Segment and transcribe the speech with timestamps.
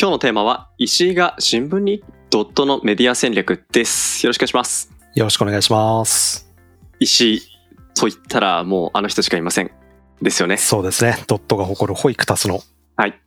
[0.00, 4.24] 今日のテーマは、石井が新聞にドットのメディア戦略です。
[4.24, 4.92] よろしくお願いします。
[5.16, 6.48] よろしくお願いします。
[7.00, 7.40] 石井
[7.96, 9.72] と言ったらもうあの人しかいません。
[10.22, 10.56] ですよね。
[10.56, 11.16] そうですね。
[11.26, 12.60] ドットが誇るホイクタスの。
[12.94, 13.20] はい。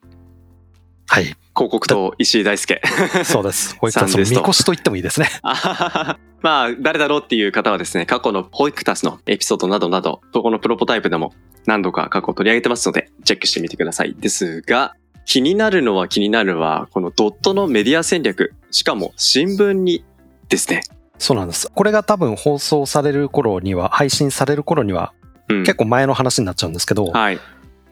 [1.07, 1.23] はい。
[1.25, 2.81] 広告と石井大輔。
[3.25, 3.75] そうです。
[3.77, 5.27] ホイクタスのさんですとみこしと言ってもいいですね。
[5.43, 11.33] まあ、誰だろうっていう方はですね、過去のホイクタスのエピソードなどなど、そこのプロポタイプでも
[11.65, 14.15] 何度か過去取り上げてますので、チェックしてみてください。
[14.17, 20.03] ですが、気になるのは気になるのは、このドットのメディア戦略、しかも新聞に
[20.49, 20.83] ですね。
[21.17, 21.71] そうなんです。
[21.71, 25.13] これが多分放送される頃には、配信される頃には、
[25.49, 25.63] うん。
[25.63, 27.39] 結構前の話になっちゃうんですけど、はい。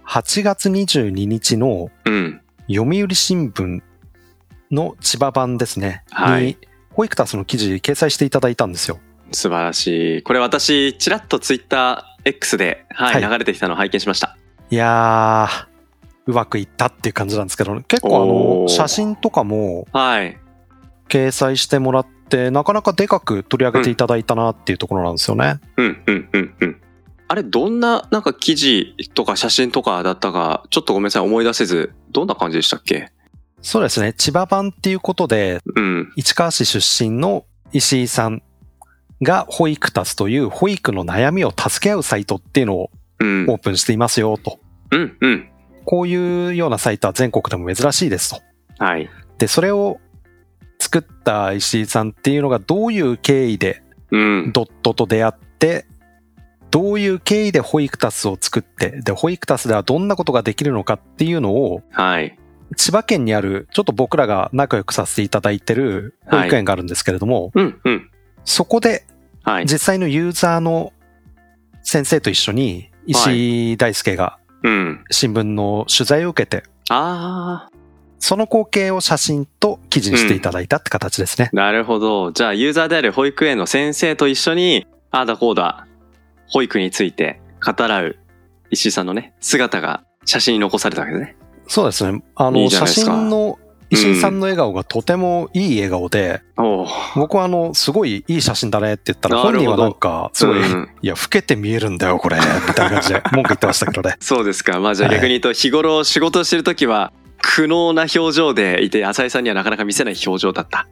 [0.05, 2.41] 8月22日のうん。
[2.67, 3.81] 読売新聞
[4.71, 6.03] の千葉版ですね。
[6.11, 6.57] はいに、
[6.91, 8.99] ホイクタスの記事掲載していただいたんですよ。
[9.31, 10.21] 素晴らしい。
[10.23, 14.37] これ私、ちらっとツイッター X で、はい、はい流れてきたのを拝見しました。
[14.69, 15.68] いやー、
[16.29, 20.37] うまくいったっていう感じなんですけど、結構あの、写真とかもはい。
[21.07, 25.59] 掲載してもらって、なかなかでかく取り上げていただいたなっていうところなんですよね。
[25.77, 26.81] うん、うん、うん、うん。
[27.27, 33.11] あれ、どんな、なんか記事とか写真とかだったか、ちょっとごめんなさい、思い出せず、どんな感じでしたっけ？
[33.63, 34.13] そうですね。
[34.13, 36.13] 千葉版っていうことで、うん。
[36.15, 38.43] 市川市出身の石井さん
[39.23, 43.55] がホイクタスという保育の悩みを助け合うサイトっていうのをうんオ。
[43.55, 44.59] ープンしていますよと。
[44.91, 45.49] うん、うん。
[45.89, 48.41] こういうようなサイトは全国でも珍しいですと。
[48.77, 49.09] はい。
[49.39, 49.99] で、それを
[50.77, 54.51] 作った石井さんっていうのがどういう経緯でうん。
[54.53, 55.87] ドットと出会って、
[56.69, 62.37] どういう経緯でホイクタスを作って、で、ホイクタスではどんなことができるのかっていうのを、はい。
[62.77, 68.11] 千葉県にある、ちょっと僕らが仲良くさせていただいてる保育園があるんですけれども、うん、うん。
[68.45, 69.07] そこで
[69.41, 69.65] はい。
[69.65, 70.93] 実際のユーザーの
[71.81, 75.03] 先生と一緒に石井大輔がうん。
[75.09, 77.69] 新聞の取材を受けて、あ
[78.19, 81.55] その光景を写真と記事にしていただいたって形ですねー、。
[81.55, 82.31] なるほど。
[82.31, 85.87] じゃあ、ユーザーである保育園の先生と一緒に、ああだこうだ、
[86.47, 88.17] 保育について語らう
[88.71, 91.35] 石井さんのね、姿が写真に残されたわけですね。
[91.67, 92.21] そうですね。
[92.35, 93.57] あの、写真の
[93.89, 96.41] 石井さんの笑顔がとてもいい笑顔で。
[97.15, 104.15] 僕はあの、すごいいい写真だねって言ったら、本人はなんか、すごい、うんいや、老けて見えるんだよ、これ、みたいな感じで 文句言ってましたけどね。
[104.21, 104.79] そうですか。
[104.79, 107.11] まあじゃあはい逆に言うと、日頃仕事をしてるときは、
[107.41, 110.87] 苦悩な表情でいて、浅井さんにはなかなか見せない表情だった。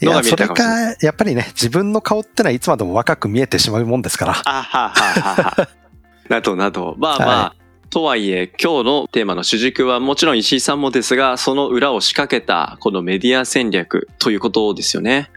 [0.00, 0.62] いや、それたか
[1.00, 4.42] やっぱりね、自分の顔ってのはいつまでも若く見えてしまうもんですから。
[4.44, 5.68] あはははは。
[6.28, 6.94] などなど。
[6.98, 7.54] まあまあ、は
[7.90, 15.30] とはいえ、今日のテーマの主軸はもちろん石井さんもですが、その裏を仕掛けた、このメディア戦略ということですよね。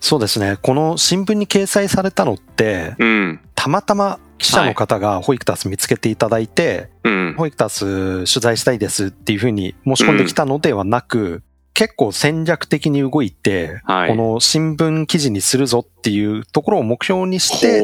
[0.00, 0.58] そうですね。
[0.60, 3.40] この新聞に掲載されたのって、うん。
[3.54, 7.34] たまたま記者の方がホイクタス見つけていただいて、うん。
[7.38, 11.42] ホイクタス取材したいですっていうふうに申し込んできたのではなく、
[11.72, 17.80] 結構戦略的に動いて、はいこの新聞記事にするぞっていうところを目標にして。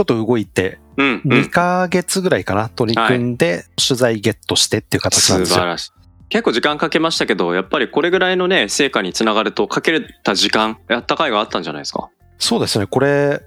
[0.00, 1.50] ちょっと動いて、うん、う2ん。
[1.50, 5.54] ヶ月ぐらいかな、取り組んで取材ゲットしてっていう形なんですよ。
[5.56, 5.92] 素晴らしい。
[6.30, 12.08] 結構時間かけましたけど、やっぱりこれぐらいのね、成果につながると、かけた時間、やった甲斐があったんじゃないですか？
[12.38, 13.42] そうですね、これ、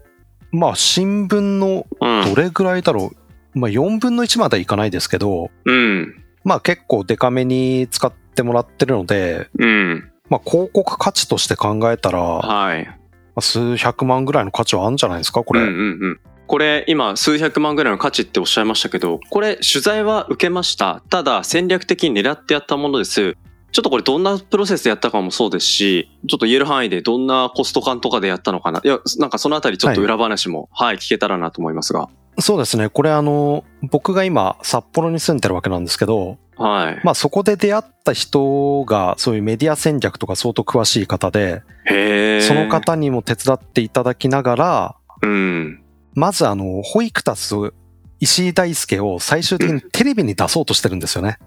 [0.52, 2.36] まあ新聞のうん。
[2.36, 3.12] どれぐらいだろ
[3.56, 6.24] う、まあ4分の1まではいかないですけど、うん。
[6.44, 10.12] まあ結構デカめに使ってもらってるので、うん。
[10.30, 12.88] まあ広告価値として考えたら、まはい。
[13.36, 15.62] あ数百万ぐらいの価値はあるんじゃないですか、これ。
[15.62, 16.20] うんうんうん。
[16.48, 21.02] これ今数百万ぐらいの価値っておっしゃいましたけど、これ取材は受けました。
[21.10, 23.38] ただ戦略的に狙ってやったものです。
[23.72, 28.82] ちょっとこれどんなプロセスでやったかもそうですし、ちょっと言える範囲でどんなコスト感とかでやったのかな。
[28.84, 32.08] いや、なんかそのあたりちょっと裏話も、はい、聞けたらなと思いますが。
[32.40, 37.02] そうですね、これあの、僕が今札幌に住んでるわけなんですけど、はい。
[37.04, 42.42] まあそこで出会った人がそういうメディア戦略とか相当詳しい方で、へえ。
[42.42, 42.68] その。
[42.68, 45.83] 方にも手伝っていただきながら、うん。
[46.16, 47.56] まずあの、ホイクタス
[48.20, 51.38] 石井大輔を最終的にテレビに出そうとしてるんですよね。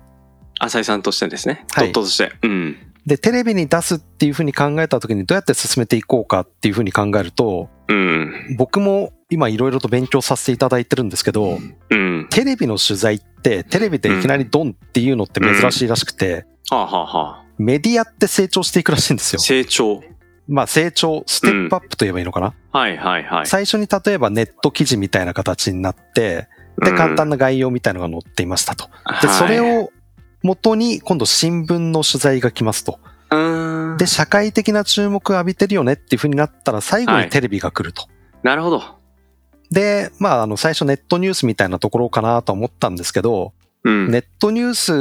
[0.59, 1.65] 浅井さんとしてですね。
[1.73, 2.33] はいドットとして。
[2.43, 2.77] うん。
[3.07, 8.57] で、テレビに出すっていうふうに考えた時にどうやって進めていこうかっていうふうに考えると、うん。
[8.59, 11.59] 僕も今いろいろと勉強させていただいてるんですけど、
[11.91, 12.27] うん。
[12.31, 19.39] テレビの取材って、テレビでいきなりドンっていうのって珍しいらしくて、はあ、はあはあ、メディアって成長していくらしいんですよ。
[19.39, 20.03] 成長。
[20.49, 23.47] まあ成長、ステップアップと言えばいいのかな、はいはいはい。
[23.47, 26.49] 最初に例えばネット記事みたいな形になって、
[26.83, 28.89] で、簡単な概要みたいなのが載っていましたと。
[29.23, 29.91] で、それはい、を
[30.43, 32.99] 元に今度新聞の取材が来ますと。
[33.99, 38.07] で、社会的な注目を浴びてるよねっていう風になったら最後はいにテレビが来ると。
[38.43, 38.83] なるほど。
[39.71, 43.53] で、まあ、あの、最初ネットニュースみたいなところかなと思ったんですけど、
[43.83, 44.11] うん。
[44.11, 44.93] ネットニュース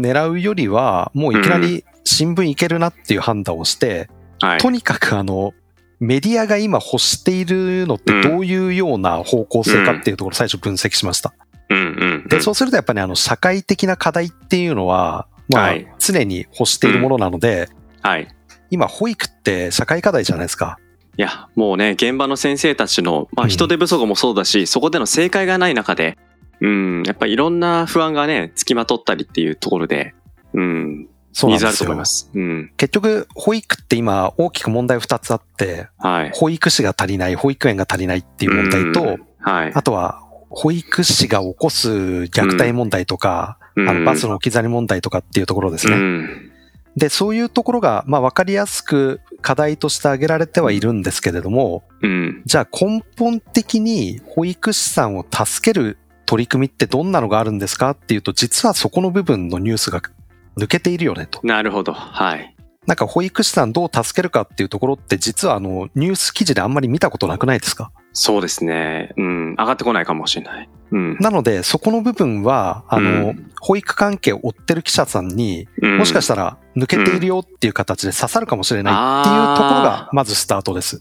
[0.00, 4.08] 狙うよりは、もういきなり新聞いけるなっていう判断をして、
[4.40, 4.58] はい。
[4.58, 5.54] とにかくあの、
[6.00, 11.32] メディアが今欲しているのってどういうような方向性かっていうところを最初分析しました。
[11.70, 11.80] うんう
[12.26, 12.28] ん。
[12.28, 17.68] で、そうするとやっぱりあの、社会的な課題っていうのは、まあはい、常に欲しているものなので、
[18.02, 18.28] はい。
[18.70, 20.78] 今、保育って社会課題じゃないですか。
[21.16, 26.18] いや、もうね、現場の先生たちの、まあうん人手不足もそうだし、そこでの正解がない中で、
[26.60, 30.14] うん、やっぱいろんな不安がね、つきまとったりっていうところで、
[30.54, 32.04] うん、そうなんですよ。
[32.04, 32.30] す。
[32.32, 32.72] うん。
[32.76, 36.30] 結局、保育って今大きく問題2つあって、はい。
[36.32, 39.72] 保育士が足りない、保育園が足りないっていう問題と、うんはい。
[39.74, 45.96] あとは、保育士が起こす虐待問題とか、うんあのバスの置き去り問題とかっていうところですね。
[45.96, 46.52] うん。
[46.96, 52.42] で、そういうところが、まあ、わかりやすく課題として挙げられてはいるんですけれども、うん。
[52.46, 60.00] じゃあ根本的に保育士さんを助ける取り組みってどんなのがあるんですかっていうと、実はそこの部分のニュースが
[60.56, 61.40] 抜けているよねと。
[61.42, 61.92] なるほど。
[61.92, 62.54] はい。
[62.86, 67.90] なんか保育士さんどう助けるかっていうところって実はあのニュース記事であんまり見たことなくないですか？
[68.12, 69.14] そうですね。
[69.16, 69.50] うん。
[69.52, 70.68] 上がってこないかもしれない。
[70.90, 71.16] うん。
[71.18, 81.00] なのでそこの部分はあの、うん保育関係を追ってる記者さんにうんもしかしたら抜けているよっていう形で刺さるかもしれないっていうところがまずスタートです。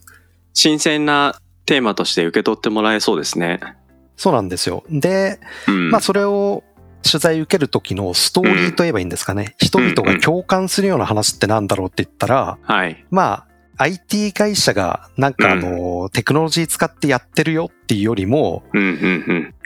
[0.54, 1.36] 新鮮な
[1.66, 3.60] テーマとして受け取ってもらえそうですね。
[4.16, 4.86] そうなんですよ。
[4.90, 5.90] で、うん。
[5.90, 6.64] まあそれを
[7.04, 9.56] 取材受ける時のストーリーといえばいいんですかね。
[9.60, 13.06] 人々が共感するような話ってなんだろうって言ったら、はい。
[13.12, 18.64] まあ IT 会社がなんかあの、テクノロジー使ってやってるよっていうよりも。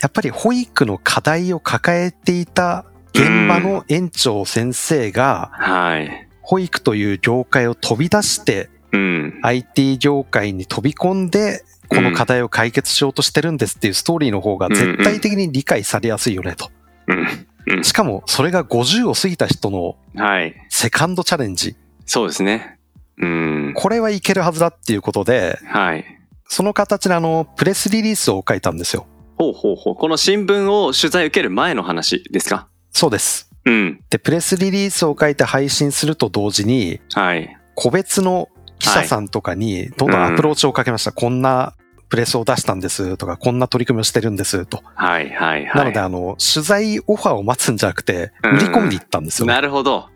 [0.02, 6.28] やっぱり保育の課題を抱えていた現場の園長先生がはい。
[6.42, 9.40] 保育という業界を飛び出してうん。
[9.44, 16.70] IT 業界に飛び込んでこの課題を解決しようとしてるんですっていうストーリーの方が絶対的に理解されやすいよねと。
[17.08, 17.84] うん。
[17.84, 20.56] しかもそれが50を過ぎた人のはい。
[20.70, 21.76] セカンドチャレンジ。
[22.06, 22.80] そうですね。
[23.18, 23.74] うん。
[23.76, 26.06] これはいけるはずだっていうことで、はい。
[26.48, 29.06] その形であの、プレスリリースを書いたんですよ。
[29.38, 29.96] ほうほうほう。
[29.96, 32.68] この新聞を取材受ける前の話ですか？
[32.92, 33.52] そうです。
[33.66, 34.00] うん。
[34.10, 37.58] で、プレスリリースを書いて配信すると同時に、はい。
[37.76, 38.50] 個別の
[38.80, 41.12] 記者さんとかにどんどんアプローチをかけました。
[41.12, 41.76] こんな
[42.10, 44.82] プレスを出したんですとか、こんな取り組みをしてるんですと。
[44.96, 45.76] はいはいはい。
[45.76, 49.54] なので、あの、取材オファーを待つんじゃなくて、うん売り込みに行ったんですよね。
[49.54, 50.10] なるほど。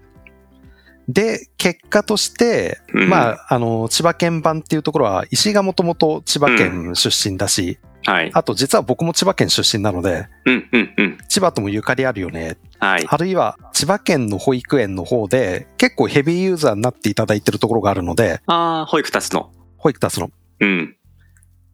[1.07, 8.31] で、結果として、うんまあ、あの、千葉県版っていうところは、石井がもともと千葉県出身だし、はい。
[8.33, 11.17] あと実は僕も千葉県出身なので、うんうんうん。
[11.27, 12.57] 千葉ともゆかりあるよね。
[12.79, 13.05] はい。
[13.07, 19.51] あるいは、千葉県の保育園の方で、結構ヘビーユーザーになっていただいてるところがあるので、ああ、保育たつの。
[19.77, 20.31] 保育出すの。
[20.61, 20.95] うん。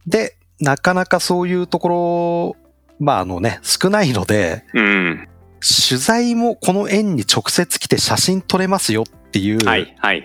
[0.08, 2.56] で、なかなかそういうところ、
[3.00, 5.28] まああのね、少ないので、うん。
[5.90, 9.60] 取材もこの園に直接来て写真撮れますよっていう。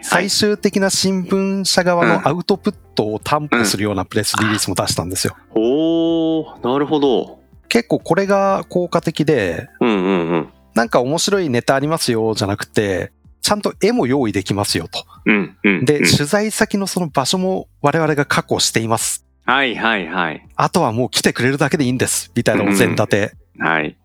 [0.03, 5.37] 最終的な新聞社側うんのアウトプットを担保するようなプレスリリースも出したんですよ。
[5.55, 7.41] おー、なるほど。
[7.69, 10.49] 結構これが効果的で、うんうんうん。
[10.75, 15.05] なんか面白いネタありますよじゃなくて、ちゃんと絵も用意できますよと。
[15.27, 15.85] うんうん。
[15.85, 19.25] で、うん取材先のその場所も我々が確保しています。
[19.45, 20.47] はいはいはい。
[20.57, 22.31] あとはもう来てくれるだけでいいんです。
[22.35, 23.97] みたいなお膳立てはい。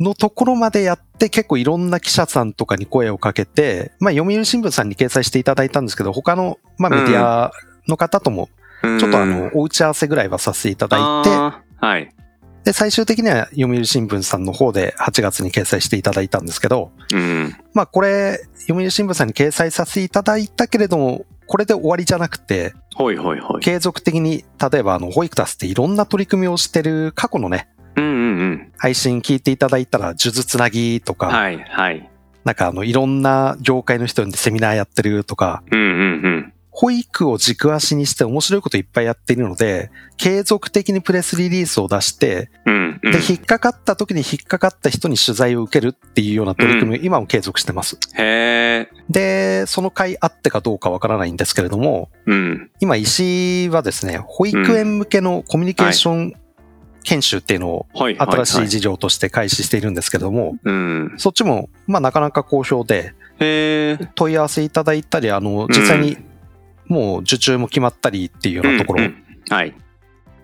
[0.00, 7.52] のところまでやって結構いろんな記者さんとかに声をかけて、まあ読売新聞さんに掲載していただいたんですけど、他のまあメディア
[7.86, 8.48] の方とも
[8.98, 12.12] ちょっとあの、お打ち合わせぐらいはさせていただいて、はい。
[12.64, 17.54] で、最終的には読売新聞さんの方で8月に掲載していただいたんですけど、うん。
[17.72, 23.60] まあこれ、読売新聞さんに掲載させていただいたけれども、これで終わりじゃなくて、ほいほいほい。
[23.60, 28.72] 継続的に、例えばあの、ホイクタスっていろんな取り組みをしてる過去のね、うんうんうん。
[28.76, 32.08] 配信聞いていただいたら、数珠つなぎとか、はいはい。
[32.44, 36.52] なんかあの、いろんな業界の人にセミナーやってるとか、うんうんうん。
[36.84, 43.10] 保育を軸足にして面白いこといっぱいやっているので、継続的にプレスリリースを出して、うんうん。
[43.10, 47.98] で、引っかかった時に引っかかった人に取材を受けるっていうような取り組みを今も継続してます。
[48.18, 48.88] へえ。
[49.08, 52.70] で、その回あってかどうかわからないんですけれども、うん。
[52.80, 56.34] 今石井はですね、保育園向けのコミュニケーション
[57.02, 58.44] 研修っていうのをはいはいはい。
[58.44, 61.14] 新しい事業として開始しているんですけれども、うん。
[61.16, 63.14] そっちも、まあなかなか好評で。
[64.14, 66.16] 問い合わせいただいたり、あの、実際に
[66.86, 69.10] もう受注も決まったりっていうようなところ。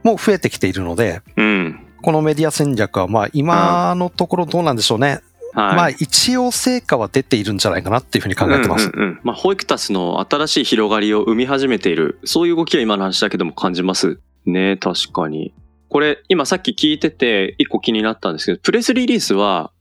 [0.03, 1.87] も増えてきているので、うん。
[2.03, 5.21] このメディア戦略はまあ今のところどうなんでしょうね。
[5.53, 5.77] はい。
[5.77, 8.91] まあ一応成果は出ているんじゃないかなっていうふうに考えてます。
[8.93, 14.19] うんうんうんまあ、ホイクタスの新しい広がりを生み始めている、そういう動きは今の話だけでも感じます。
[14.47, 15.53] ね確かに。
[15.91, 19.73] これ、今さっき聞いてて、一個気になったんですけど、プレスリリースは、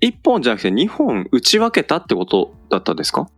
[0.00, 3.28] 一本じゃなくて二本打ち分けたってことだったんですか？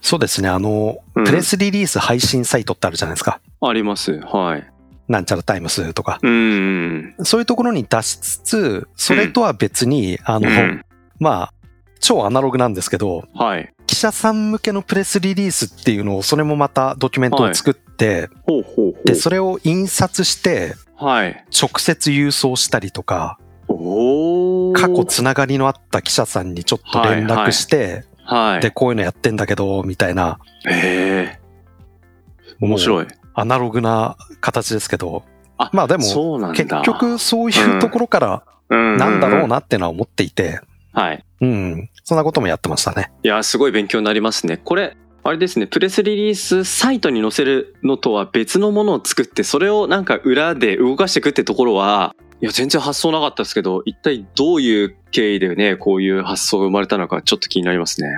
[0.00, 0.48] そうですね。
[0.48, 3.40] あの、うんプレスリリース配信サイトってあるじゃないですか。
[3.60, 4.18] あります。
[4.20, 4.70] はい。
[5.08, 6.18] なんちゃらタイムスとか。
[6.22, 10.84] うんうんそういうところに出しつつ、それとは別に、あの、うん。
[11.18, 11.52] まあ、
[12.00, 13.72] 超アナログなんですけど、はい。
[13.86, 19.06] 記者さん向けのプレスリリースっていうのを、それもまたドキュメントを作って、ほうほうほう。
[19.06, 21.44] で、それを印刷して、はい。
[21.50, 23.38] 直接郵送したりとか、
[23.68, 28.04] おー過去つながりのあった記者さんにちょっと連絡して、
[28.34, 28.60] はい。
[28.60, 31.40] で、こういうのやってんだけど、みたいな、へえ。
[32.60, 33.06] 面白い。
[33.34, 35.24] アナログな形ですけど、
[35.58, 36.52] あまあでも。
[36.52, 39.46] 結局そういうところからうん、なんだろうな。
[39.48, 40.60] なってのは思っていて、
[40.92, 41.24] はい。
[41.40, 43.10] うん、そんなこともやってましたね。
[43.22, 44.56] いや、すごい勉強になりますね。
[44.56, 58.08] これ、あれですね、プレスリリースサイトに載せるのとは別のものを作って、それをなんか裏で動かしていくってところは、いや、全然発想なかったですけど、一体どういう経緯でね、こういう発想が生まれたのか、ちょっと気になりますね。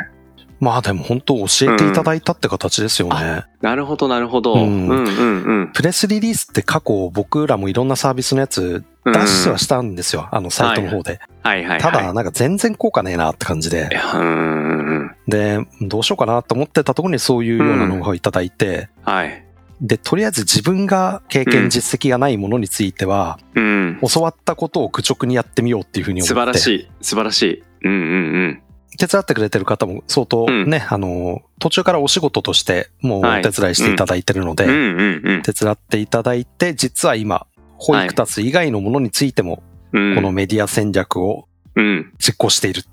[0.62, 3.47] まあでも本当教えていただいたって形ですよね。
[3.62, 4.55] なるほど、なるほど。
[4.55, 5.73] ううんんうんうん。
[5.75, 10.29] プレスリリースって過去僕らもいろんなサービスのやつうん出してはしたんですよ。
[10.31, 11.19] あのサイトの方で。
[11.43, 11.81] はいはいはい。
[11.81, 13.91] ただなんか全然効果ねえなって感じで。
[15.26, 19.45] で、どうしようかなと思ってたところにそういうようなノウハウをいただいて、はい。
[19.82, 23.98] で、とりあえず自分が経験実績がないものについては、うん。
[24.14, 26.28] 教わったことを愚直にやってみようっていうふうに思って。
[26.28, 26.88] 素晴らしい。
[27.00, 27.62] 素晴らしい。
[27.82, 27.98] うんうんう
[28.46, 28.62] ん。
[28.96, 35.42] 手伝ってくれてる方も相当ね、あの、途中からお仕事としてもうお手伝いしていただいてるので、うんうんうん。
[35.42, 37.46] 手伝っていただいて、実は今、
[37.76, 42.12] 保育タス以外のものについても、うんこのメディア戦略をうん。
[42.18, 42.84] 実行しているっ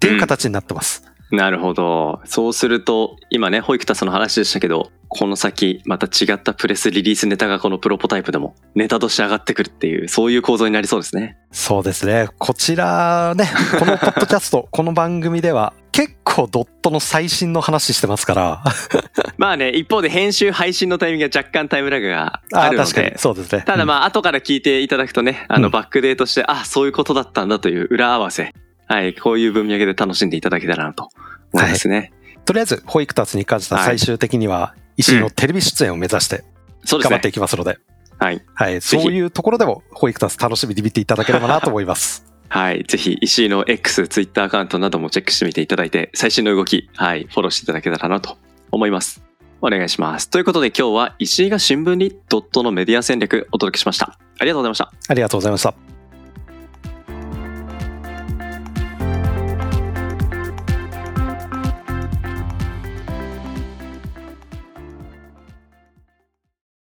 [0.00, 1.04] ていう形になってます。
[1.30, 2.20] なるほど。
[2.24, 11.38] そうすると、今ね、保育タスの話でしたけど、この先、また違ったプレスリリースネタがこのプロポタイプでもネタとして上がってくるっていう、そういう構造になりそうですね。
[11.50, 12.28] そうですね。
[12.38, 13.48] こちらね、
[13.78, 18.64] このポッドキャスト、この番組では結構ドットの最新の話してますから、
[19.38, 23.62] まあね、一方で編集配信のタイミングが若干タイムラグがあるのあ確かにで、そうですね。
[23.66, 28.52] ただまあ、後から聞いていただくとね、あの、うんバックデートして、あ、そういうことだったんだという裏合わせ。
[28.86, 31.08] はい、こういう文脈で楽しんでいただけたらなと
[31.52, 32.12] 思いますね。
[32.44, 36.44] とりあえず、保育タスに関しては最終的には、石井のテレビ出演を目指して
[36.86, 37.28] 頑張って。
[37.28, 37.78] いきますので、
[38.18, 38.42] はい。
[38.54, 42.26] はい、そういうところでも、保育タス楽しみに見ていただければなと思います。
[42.50, 42.84] はい。
[42.84, 48.38] ぜひ、石井の X、Twitter アカウントなどもチェックしてみていただいて、最新の動き、はい、フォローしていただけたらなと
[48.70, 49.22] 思います。
[49.60, 50.30] お願いします。
[50.30, 54.18] ということで今日は石井が新聞にドットのメディア戦略お届けしました。
[54.38, 54.92] ありがとうございました。
[55.08, 55.97] ありがとうございました。